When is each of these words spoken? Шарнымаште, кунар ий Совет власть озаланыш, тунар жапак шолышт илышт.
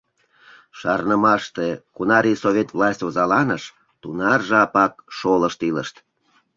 Шарнымаште, 0.79 1.67
кунар 1.95 2.25
ий 2.31 2.37
Совет 2.43 2.69
власть 2.75 3.05
озаланыш, 3.07 3.63
тунар 4.01 4.39
жапак 4.49 4.93
шолышт 5.17 5.59
илышт. 5.69 5.95